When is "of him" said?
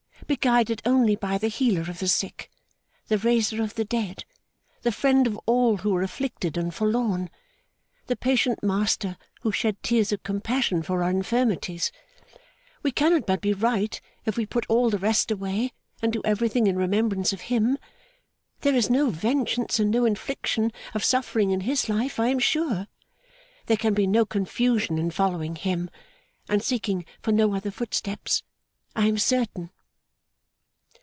17.33-17.77